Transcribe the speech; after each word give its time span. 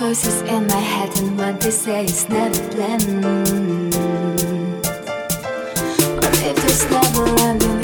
voices 0.00 0.40
in 0.40 0.66
my 0.66 0.76
head, 0.76 1.10
and 1.18 1.36
what 1.36 1.60
they 1.60 1.70
say 1.70 2.04
is 2.06 2.26
never 2.26 2.58
planned. 2.70 3.22
But 6.22 6.36
if 6.42 6.56
there's 6.56 6.90
never 6.90 7.26
ending? 7.40 7.79